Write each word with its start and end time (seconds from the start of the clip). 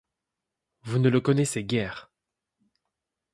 Vous 0.81 0.97
ne 0.97 1.09
le 1.09 1.21
connaissez 1.21 1.63
guère! 1.63 2.09